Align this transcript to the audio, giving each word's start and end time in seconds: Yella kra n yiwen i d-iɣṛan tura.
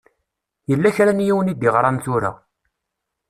Yella 0.69 0.95
kra 0.95 1.11
n 1.17 1.23
yiwen 1.25 1.51
i 1.51 1.53
d-iɣṛan 1.55 1.97
tura. 2.03 2.31